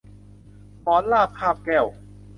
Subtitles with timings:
[0.81, 1.85] หมอบราบคาบแก้ว